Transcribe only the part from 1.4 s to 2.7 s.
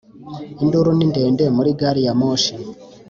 muri gari ya moshi